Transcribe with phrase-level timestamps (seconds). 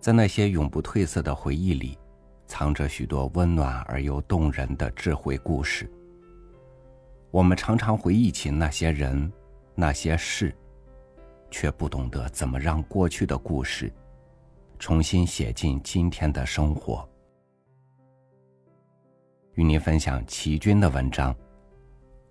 [0.00, 1.98] 在那些永不褪色的回忆里，
[2.46, 5.88] 藏着许多温暖而又动人的智慧故事。
[7.30, 9.30] 我们常常回忆起那些人、
[9.74, 10.56] 那些事，
[11.50, 13.92] 却不懂得怎么让过去的故事
[14.78, 17.06] 重新写进今天的生活。
[19.54, 21.34] 与您分享齐军的文章《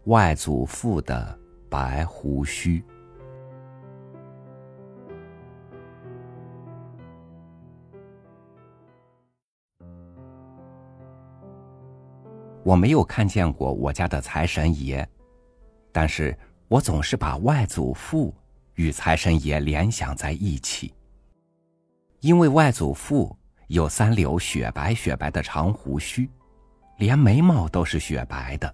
[0.06, 1.38] 外祖父的
[1.70, 2.80] 白胡须》。
[12.69, 15.04] 我没有看见过我家的财神爷，
[15.91, 16.37] 但是
[16.68, 18.32] 我总是把外祖父
[18.75, 20.93] 与财神爷联想在一起，
[22.19, 23.36] 因为外祖父
[23.69, 26.29] 有三绺雪白雪白的长胡须，
[26.97, 28.71] 连眉毛都是雪白的。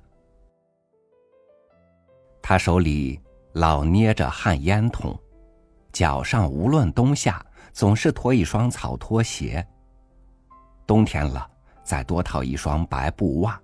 [2.42, 3.18] 他手里
[3.54, 5.18] 老捏着旱烟筒，
[5.94, 9.66] 脚上无论冬夏总是拖一双草拖鞋。
[10.86, 11.50] 冬天了，
[11.82, 13.58] 再多套一双白布袜。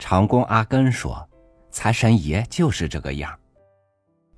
[0.00, 1.28] 长工阿根说
[1.70, 3.38] ：“财神爷就是这个样。”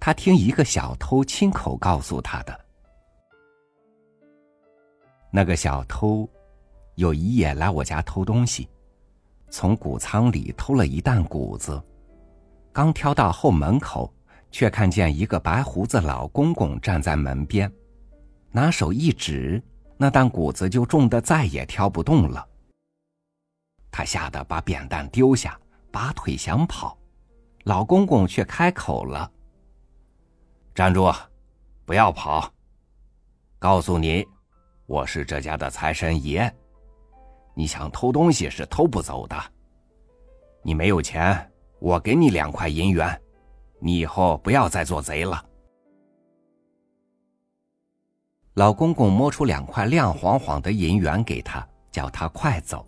[0.00, 2.60] 他听一个小偷亲口告诉他的。
[5.30, 6.28] 那个小偷
[6.96, 8.68] 有一夜来我家偷东西，
[9.50, 11.80] 从谷仓里偷了一担谷子，
[12.72, 14.12] 刚挑到后门口，
[14.50, 17.72] 却看见一个白胡子老公公站在门边，
[18.50, 19.62] 拿手一指，
[19.96, 22.46] 那担谷子就重的再也挑不动了。
[23.92, 25.56] 他吓得把扁担丢下，
[25.92, 26.96] 拔腿想跑，
[27.64, 29.30] 老公公却开口了
[30.74, 31.12] ：“站住，
[31.84, 32.50] 不要跑！
[33.58, 34.26] 告诉你，
[34.86, 36.50] 我是这家的财神爷，
[37.54, 39.36] 你想偷东西是偷不走的。
[40.62, 43.20] 你没有钱，我给你两块银元，
[43.78, 45.44] 你以后不要再做贼了。”
[48.54, 52.86] 老公公摸出两块亮晃晃的银元给他，叫他快走。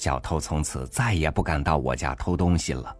[0.00, 2.96] 小偷从此再也不敢到我家偷东西了，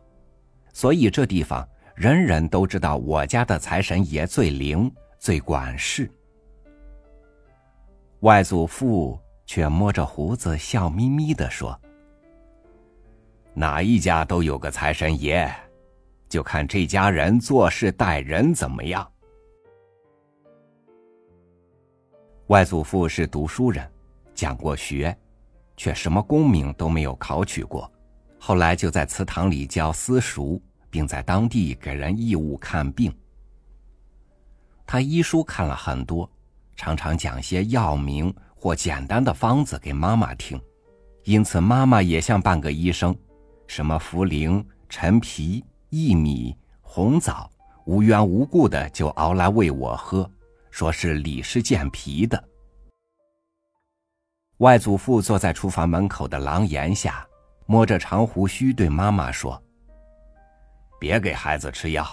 [0.70, 6.10] 所以这地方人人都知道我家的财神爷最灵、最管事。
[8.18, 11.74] 外祖父却摸着胡子，笑眯眯的说
[13.56, 15.50] ：“哪一家都有个财神爷，
[16.28, 19.10] 就看这家人做事待人怎么样。”
[22.48, 23.90] 外祖父是读书人，
[24.34, 25.16] 讲过学。
[25.80, 27.90] 却什么功名都没有考取过，
[28.38, 30.60] 后来就在祠堂里教私塾，
[30.90, 33.10] 并在当地给人义务看病。
[34.86, 36.30] 他医书看了很多，
[36.76, 40.60] 常常讲些药名或简单的方子给妈妈听，
[41.24, 43.16] 因此妈妈也像半个医生，
[43.66, 47.50] 什么茯苓、陈皮、薏米、红枣，
[47.86, 50.30] 无缘无故的就熬来喂我喝，
[50.70, 52.49] 说是李氏健脾的。
[54.60, 57.26] 外祖父坐在厨房门口的廊檐下，
[57.64, 59.60] 摸着长胡须，对妈妈说
[61.00, 62.06] ：“别给孩子吃药，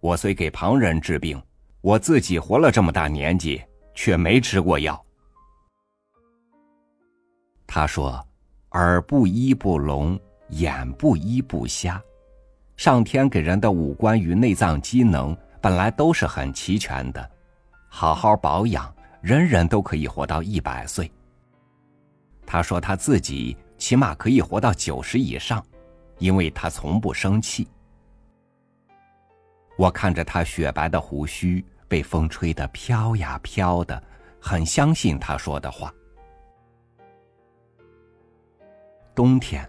[0.00, 1.40] 我虽给旁人治病，
[1.80, 3.62] 我自己活了这么大年纪，
[3.94, 5.00] 却没吃过药。”
[7.68, 8.20] 他说
[8.72, 12.02] ：“耳不依不聋，眼不依不瞎，
[12.76, 17.30] 上天给人的五官与内脏机能本来都是很齐全的，
[17.88, 18.92] 好好保养，
[19.22, 21.08] 人人都可以活到一百岁。”
[22.52, 25.64] 他说他自己起码可以活到九十以上，
[26.18, 27.68] 因为他从不生气。
[29.78, 34.02] 我看着他雪白的胡须被风吹得飘呀飘的，
[34.40, 35.94] 很相信他说的话。
[39.14, 39.64] 冬天，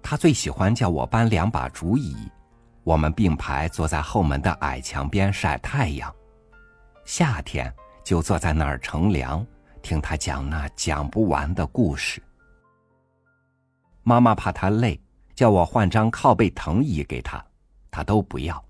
[0.00, 2.16] 他最喜欢叫我搬两把竹椅，
[2.84, 6.14] 我们并排坐在后门的矮墙边晒太阳。
[7.04, 9.44] 夏天就坐在那儿乘凉。
[9.84, 12.20] 听他讲那讲不完的故事。
[14.02, 14.98] 妈妈怕他累，
[15.34, 17.44] 叫我换张靠背藤椅给他，
[17.90, 18.64] 他都不要。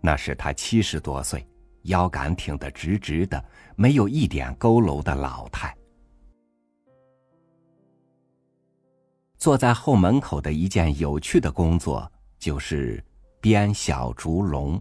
[0.00, 1.46] 那是他七十多岁，
[1.82, 3.42] 腰杆挺得直直的，
[3.76, 5.72] 没有一点佝偻的老态。
[9.38, 12.10] 坐在后门口的一件有趣的工作，
[12.40, 13.02] 就是
[13.40, 14.80] 编小竹笼。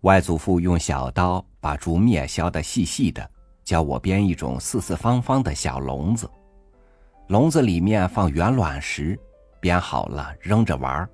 [0.00, 3.30] 外祖父用小刀把竹篾削得细细的。
[3.70, 6.28] 教我编一种四四方方的小笼子，
[7.28, 9.16] 笼子里面放圆卵石，
[9.60, 11.08] 编好了扔着玩儿。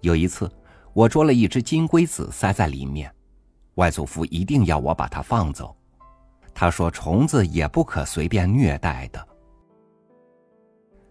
[0.00, 0.50] 有一次，
[0.92, 3.14] 我捉了一只金龟子塞在里面，
[3.76, 5.72] 外祖父一定要我把它放走，
[6.52, 9.24] 他说虫子也不可随便虐待的。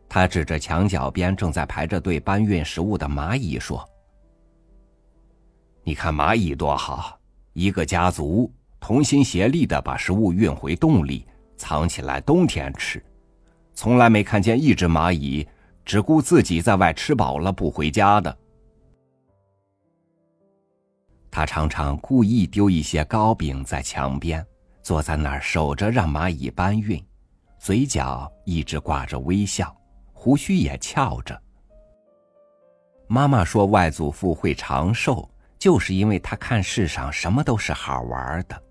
[0.09, 3.87] 他指着墙角边正在排着队搬运食物的蚂蚁说
[5.81, 7.17] ：“你看蚂蚁多好，
[7.53, 8.51] 一个家族。”
[8.87, 13.03] 同心协力的把食物运回洞里，藏起来冬天吃，
[13.73, 15.45] 从来没看见一只蚂蚁
[15.83, 18.37] 只顾自己在外吃饱了不回家的。
[21.29, 24.41] 他常常故意丢一些糕饼在墙边，
[24.81, 27.05] 坐在那儿守着让蚂蚁搬运，
[27.59, 29.75] 嘴角一直挂着微笑，
[30.13, 31.37] 胡须也翘着。
[33.09, 35.29] 妈妈说，外祖父会长寿，
[35.59, 38.63] 就是因为他看世上什么都是好玩的。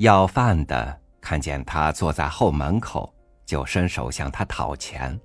[0.00, 3.12] 要饭的看见他坐在后门口，
[3.44, 5.20] 就伸手向他讨钱，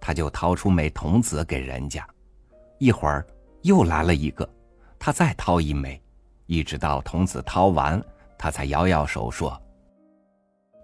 [0.00, 2.02] 他就掏出枚铜子给人家。
[2.78, 3.22] 一会儿
[3.60, 4.48] 又来了一个，
[4.98, 6.02] 他再掏一枚，
[6.46, 8.02] 一直到童子掏完，
[8.38, 9.60] 他才摇摇手说：“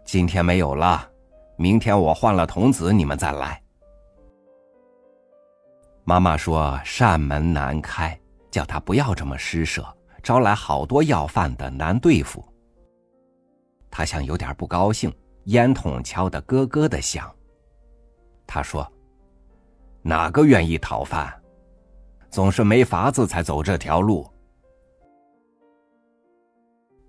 [0.04, 1.11] 今天没有了，
[1.56, 3.58] 明天我换了童子，你们再来。”
[6.04, 8.20] 妈妈说：“扇门难开，
[8.50, 9.82] 叫他不要这么施舍，
[10.22, 12.44] 招来好多要饭的难对付。”
[13.90, 15.12] 他像有点不高兴，
[15.44, 17.35] 烟筒敲得咯咯的响。
[18.46, 18.90] 他说
[20.02, 21.32] ：“哪个愿意讨饭？”
[22.31, 24.26] 总是没法子才走这条路。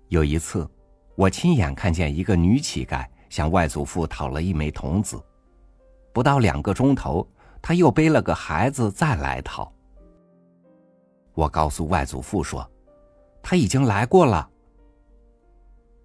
[0.08, 0.68] 有一次，
[1.14, 5.22] 我亲眼看见一个女乞丐向外祖父讨了一枚铜子，
[6.12, 7.26] 不到两个钟头，
[7.62, 9.72] 她又背了个孩子再来讨。
[11.34, 12.68] 我告诉外祖父说，
[13.40, 14.49] 他已经来过了。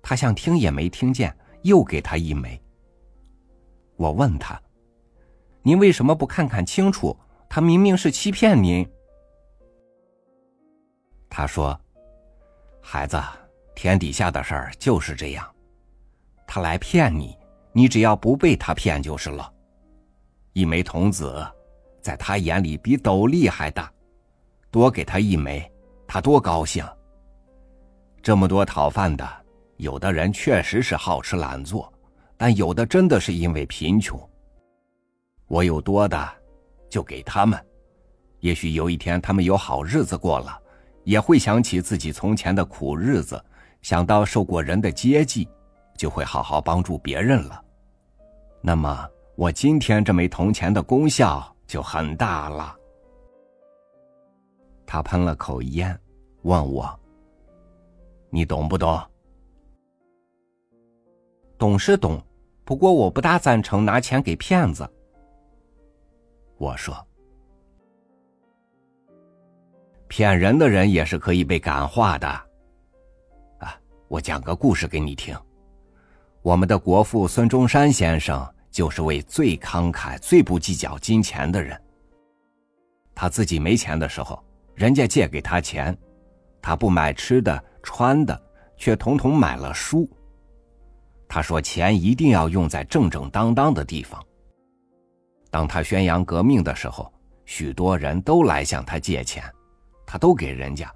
[0.08, 2.62] 他像听也没听见，又给他一枚。
[3.96, 4.62] 我问他
[5.66, 7.18] ：“您为什么不看看清楚？
[7.50, 8.88] 他明明是欺骗您。”
[11.28, 11.76] 他说
[12.80, 13.20] ：“孩子，
[13.74, 15.52] 天底下的事儿就是这样，
[16.46, 17.36] 他来骗你，
[17.74, 19.52] 你只要不被他骗就是了。
[20.54, 21.44] 一枚铜子，
[22.00, 23.92] 在他眼里比斗笠还大，
[24.70, 25.68] 多给他一枚，
[26.06, 26.88] 他多高兴。
[28.22, 29.45] 这么多讨饭的，
[29.78, 31.92] 有的人确实是好吃懒做，
[32.38, 34.20] 但有的真的是因为贫穷。
[35.48, 36.30] 我有多的，
[36.90, 37.64] 就给他们，
[38.40, 40.62] 也许有一天他们有好日子过了。”
[41.06, 43.40] 也会想起自己从前的苦日子，
[43.84, 45.48] 想到受过人的接济，
[45.96, 47.64] 就会好好帮助别人了。
[48.60, 52.76] 那么，我今天这枚铜钱的功效就很大了。
[54.84, 55.96] 他喷了口烟，
[56.42, 57.00] 问我
[58.32, 59.00] ：“你懂不懂？”
[61.58, 62.22] 懂是懂，
[62.64, 64.88] 不过我不大赞成拿钱给骗子。
[66.58, 66.96] 我说。
[70.08, 72.28] 骗人的人也是可以被感化的。
[73.60, 75.36] 啊，我讲个故事给你听。
[76.42, 81.82] 我们的国父孙中山先生就是位最慷慨、最不计较金钱的人。
[83.16, 84.42] 他自己没钱的时候，
[84.76, 85.98] 人家借给他钱，
[86.62, 88.40] 他不买吃的、穿的，
[88.78, 90.08] 却统统买了书。
[91.28, 94.24] 他说：“钱一定要用在正正当当的地方。”
[95.52, 97.12] 当他宣扬革命的时候，
[97.46, 99.44] 许多人都来向他借钱。
[100.08, 100.92] 他都给人家。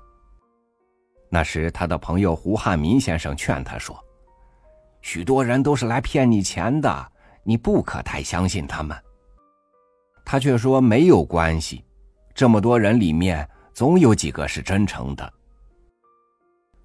[1.29, 3.99] 那时，他的朋友胡汉民先生劝他说
[5.01, 7.11] ：“许多人都是来骗你钱的，
[7.43, 8.95] 你不可太相信他们。”
[10.23, 11.83] 他却说：“没有关系，
[12.35, 15.33] 这么多人里面，总有几个是真诚的。”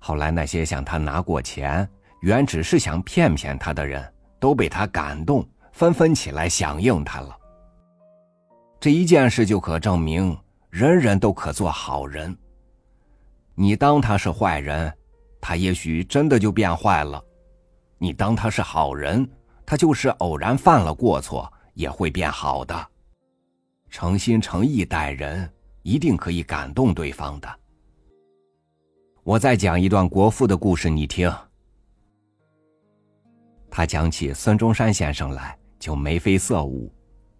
[0.01, 1.87] 后来，那些向他拿过钱，
[2.25, 4.03] 原只是想骗骗他的人，
[4.41, 7.37] 都被他感动，纷纷起来响应他了。
[8.81, 10.35] 这一件事就可证明。
[10.71, 12.35] 人人都可做好人。
[13.55, 14.91] 你当他是坏人，
[15.39, 17.23] 他也许真的就变坏了；
[17.99, 19.29] 你当他是好人，
[19.67, 22.89] 他就是偶然犯了过错，也会变好的。
[23.91, 25.49] 诚心诚意待人，
[25.83, 27.49] 一定可以感动对方的。
[29.23, 31.31] 我再讲一段国父的故事，你听。
[33.77, 36.95] 他讲起孙中山先生来，就眉飞色舞，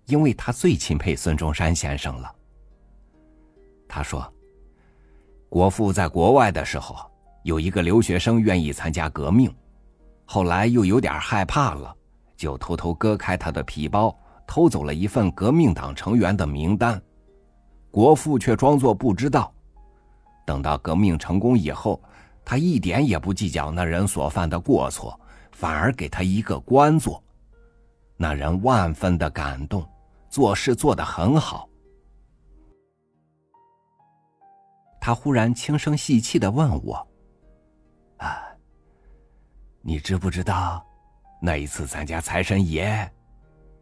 [0.07, 2.35] 因为他最钦佩孙中山先生了。
[3.87, 4.35] 他说
[5.49, 7.09] ：“国父在国外的时候，
[7.45, 9.55] 有一个留学生愿意参加革命，
[10.25, 11.95] 后来又有点害怕了，
[12.37, 14.13] 就偷偷割开他的皮包，
[14.45, 17.01] 偷走了一份革命党成员的名单。
[17.93, 19.55] 国父却装作不知道。
[20.45, 22.03] 等到革命成功以后，
[22.45, 25.17] 他一点也不计较那人所犯的过错，
[25.55, 27.23] 反而给他一个官做。
[28.17, 29.89] 那人万分的感动，
[30.29, 31.69] 做事做得很好。”
[35.01, 37.09] 他忽然轻声细气的问我
[38.19, 38.43] ：“啊，
[39.81, 40.85] 你知不知道，
[41.43, 43.11] 那一次咱家财神爷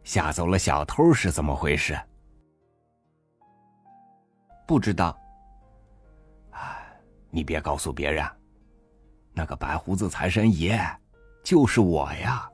[0.03, 1.97] 吓走了小偷是怎么回事？”
[4.67, 5.17] 不知道。
[6.51, 6.79] 啊，
[7.29, 8.25] 你别告诉别人。
[9.33, 10.79] 那个白胡子财神爷，
[11.43, 12.49] 就是我呀。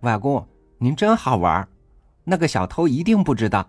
[0.00, 0.46] 外公，
[0.78, 1.68] 您真好玩，
[2.22, 3.68] 那个小偷一定不知道。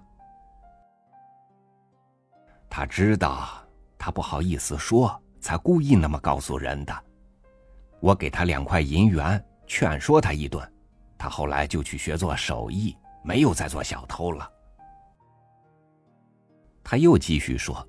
[2.70, 3.48] 他知道，
[3.98, 6.94] 他不好意思说，才故意那么告诉人的。
[8.00, 10.72] 我给他两块银元，劝说他一顿，
[11.18, 14.48] 他后来就去学做手艺，没有再做小偷了。
[16.84, 17.86] 他又继续说：“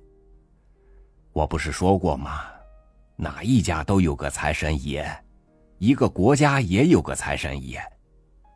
[1.31, 2.45] 我不是说过吗？
[3.21, 5.05] 哪一家都有个财神爷，
[5.77, 7.77] 一个国家也有个财神爷。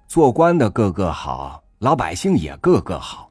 [0.08, 3.30] 做官的个个好，老百姓也个个好，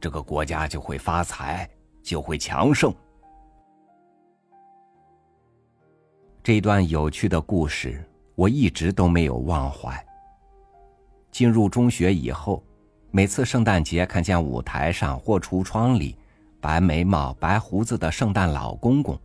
[0.00, 1.70] 这个国家就会发财，
[2.02, 2.92] 就会强盛。”
[6.42, 8.04] 这段有趣的故事，
[8.34, 10.04] 我一直都没有忘怀。
[11.30, 12.60] 进入中学以后，
[13.12, 16.18] 每次圣诞节看见舞台上或橱窗里
[16.60, 19.16] 白眉毛、白胡子的圣诞老公公，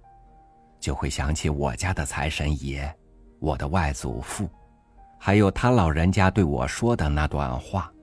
[0.82, 2.94] 就会想起我家的财神爷，
[3.40, 4.50] 我的外祖父，
[5.20, 7.94] 还有他老人家对我说的那段话：“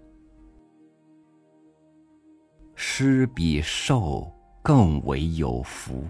[2.76, 4.32] 施比受
[4.62, 6.04] 更为有福。”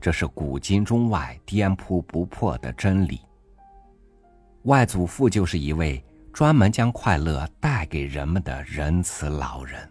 [0.00, 3.20] 这是古今中外颠扑不破的真理。
[4.64, 9.88] 外祖父就是一位专门将快乐带给人们的仁慈老人。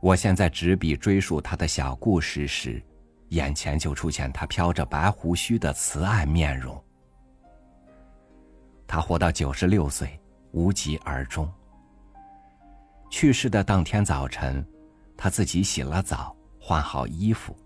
[0.00, 2.82] 我现在执笔追溯他的小故事时，
[3.28, 6.82] 眼前就出现他飘着白胡须的慈爱面容。
[8.86, 10.18] 他活到九十六岁，
[10.52, 11.50] 无疾而终。
[13.10, 14.66] 去世的当天早晨，
[15.16, 17.56] 他自己洗了澡，换好衣服。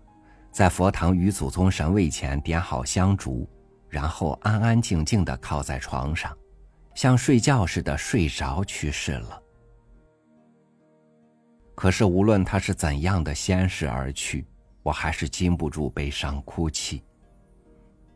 [0.51, 3.49] 在佛堂与祖宗神位前点好香烛，
[3.89, 6.31] 然后安安静静的靠在床上，
[6.93, 9.41] 像睡觉似的睡着去世了。
[11.75, 14.45] 可是无论他是怎样的仙逝而去，
[14.83, 17.01] 我还是禁不住悲伤哭泣。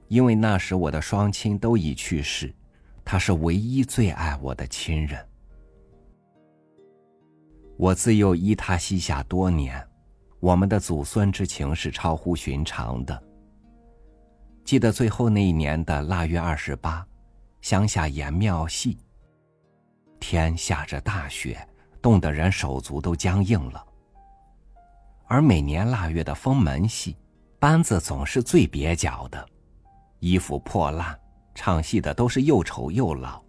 [0.07, 2.53] 因为那时我的双亲都已去世，
[3.03, 5.27] 他是唯一最爱我的亲人。
[7.75, 9.85] 我自幼依他膝下多年。
[10.39, 13.23] 我们的祖孙之情是超乎寻常的。
[14.63, 17.03] 记得最后那一年的腊月二十八，
[17.61, 18.99] 乡下演庙戏。
[20.19, 21.57] 天下着大雪，
[22.03, 23.86] 冻得人手足都僵硬了。
[25.27, 27.15] 而每年腊月的封门戏，
[27.59, 29.45] 班子总是最蹩脚的，
[30.19, 31.17] 衣服破烂，
[31.53, 33.41] 唱戏的都是又丑又老，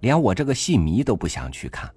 [0.00, 1.90] 连我这个戏迷都不想去看。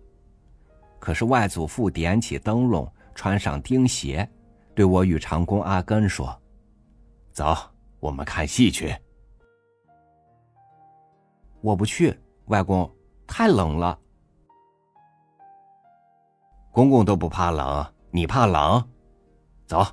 [1.00, 2.92] 可是外祖父点起灯笼。
[3.16, 4.28] 穿上钉鞋，
[4.74, 6.36] 对我与长工阿根说
[7.32, 7.56] ：“走，
[8.00, 8.92] 我们看戏去。”
[11.62, 12.92] 我不去，外公，
[13.28, 14.00] 太冷了。
[16.72, 18.84] 公公都不怕冷，你怕冷？
[19.66, 19.86] 走。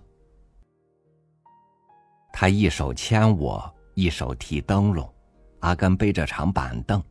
[2.32, 5.12] 他一手牵我，一手提灯笼，
[5.60, 7.02] 阿根背着长板凳，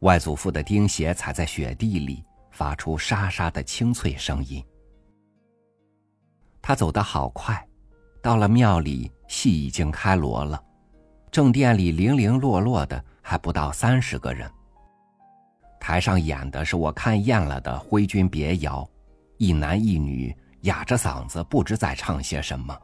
[0.00, 4.62] 外祖父的钉鞋踩在雪地里，发出沙沙的清脆声音。
[6.60, 7.66] 他走得好快，
[8.20, 10.62] 到了庙里，戏已经开锣了。
[11.30, 14.50] 正殿里零零落落的，还不到三十个人。
[15.78, 18.86] 台上演的是我看厌了的徽军别谣，
[19.38, 22.78] 一男一女哑着嗓子，不知在唱些什么。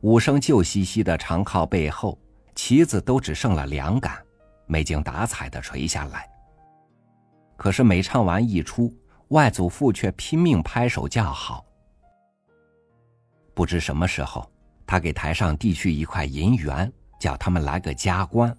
[0.00, 2.18] 武生旧兮兮的长靠背后，
[2.54, 4.16] 旗子都只剩了两杆，
[4.66, 6.28] 没精打采的垂下来。
[7.56, 8.94] 可是每唱完一出，
[9.28, 11.64] 外祖父却拼命拍手叫好。
[13.52, 14.50] 不知什么时候，
[14.86, 18.56] 他给台上递去一块银元，叫他们来个加官。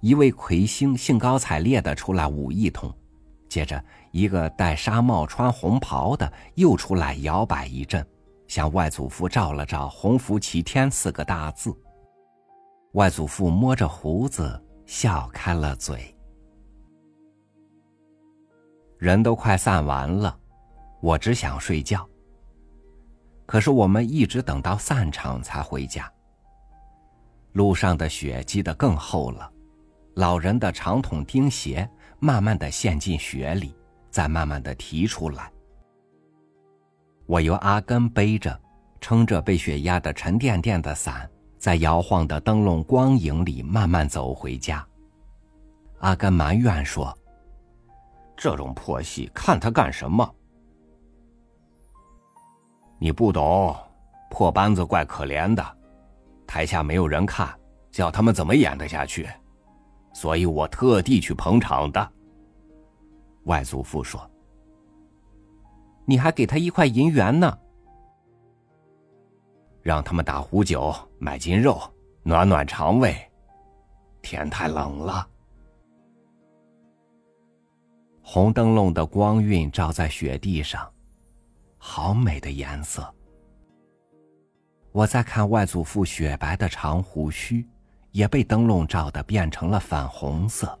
[0.00, 2.92] 一位魁星兴高采烈的出来舞一通，
[3.48, 3.82] 接着
[4.14, 8.06] 一个戴纱帽、穿红袍的又出来摇摆一阵，
[8.46, 11.76] 向外祖父照了照“鸿福齐天”四个大字。
[12.92, 16.16] 外祖父摸着胡子笑开了嘴。
[18.98, 20.38] 人都快散完了，
[21.02, 22.08] 我只想睡觉。
[23.46, 26.08] 可是我们一直等到散场才回家。
[27.54, 29.50] 路上的雪积得更厚了，
[30.14, 31.90] 老人的长筒钉鞋
[32.20, 33.74] 慢慢的陷进雪里，
[34.14, 35.50] 再慢慢的提出来。
[37.26, 38.56] 我由阿根背着，
[39.00, 41.28] 撑着被雪压得沉甸甸的伞，
[41.58, 44.86] 在摇晃的灯笼光影里慢慢走回家。
[45.98, 47.12] 阿根埋怨说
[48.38, 50.32] ：“这种破戏看他干什么？”
[53.00, 53.76] 你不懂，
[54.30, 55.76] 破班子怪可怜的，
[56.46, 57.52] 台下没有人看，
[57.90, 59.28] 叫他们怎么演得下去？
[60.12, 62.12] 所以我特地去捧场的。
[63.44, 64.30] 外祖父说
[66.06, 67.58] ：“你还给他一块银元呢，
[69.82, 71.80] 让他们打壶酒，买斤肉，
[72.22, 73.16] 暖暖肠胃。
[74.22, 75.28] 天太冷了。
[78.22, 80.90] 红灯笼的光晕照在雪地上，
[81.76, 83.14] 好美的颜色。
[84.92, 87.68] 我在看外祖父雪白的长胡须，
[88.12, 90.78] 也被灯笼照得变成了粉红色。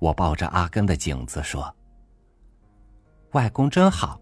[0.00, 1.72] 我抱着阿根的颈子说
[3.32, 4.20] ：“外公真好。”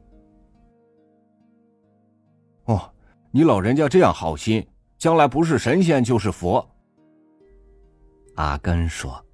[2.66, 2.92] 哦，
[3.30, 4.66] 你老人家这样好心，
[4.98, 6.68] 将来不是神仙就是佛。
[8.34, 9.24] 阿根说：“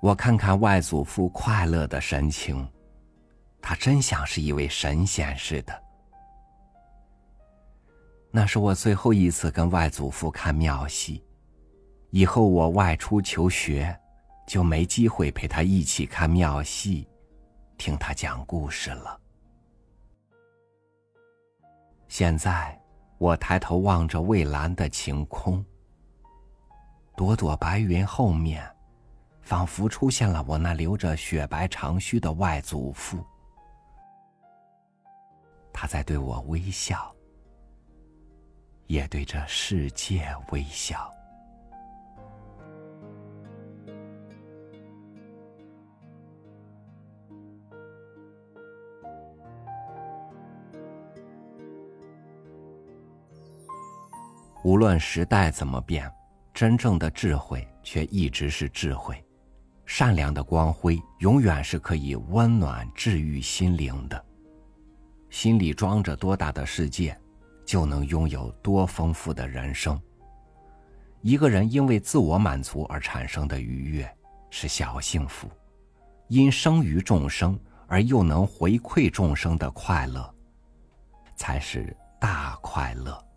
[0.00, 2.66] 我看看外祖父快乐的神情，
[3.60, 5.82] 他真像是一位神仙似的。”
[8.30, 11.24] 那是我最后一次跟外祖父看庙戏，
[12.10, 13.98] 以后我外出求学。
[14.48, 17.06] 就没机会陪他一起看庙戏，
[17.76, 19.20] 听他讲故事了。
[22.08, 22.80] 现在，
[23.18, 25.62] 我抬头望着蔚蓝的晴空，
[27.14, 28.66] 朵朵白云后面，
[29.42, 33.22] 仿佛出现了我那留着雪白长须的外祖父。
[35.74, 37.14] 他在对我微笑，
[38.86, 41.12] 也对这世界微笑。
[54.68, 56.12] 无论时代怎么变，
[56.52, 59.16] 真正的智慧却一直是智慧。
[59.86, 64.24] 善良的光辉永远是可以温暖治愈心灵的。
[65.30, 67.18] 心里装着多大的世界，
[67.64, 69.98] 就能拥有多丰富的人生。
[71.22, 74.16] 一个人因为自我满足而产生的愉悦
[74.50, 75.48] 是小幸福，
[76.26, 80.30] 因生于众生而又能回馈众生的快乐，
[81.36, 83.27] 才是大快乐。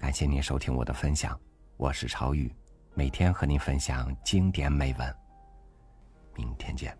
[0.00, 1.38] 感谢您收听我的分享，
[1.76, 2.50] 我是超宇，
[2.94, 5.14] 每天和您分享经典美文。
[6.34, 6.96] 明天见。